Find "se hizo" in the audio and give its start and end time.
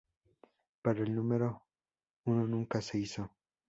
2.81-3.29